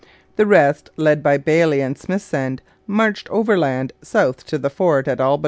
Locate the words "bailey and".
1.37-1.95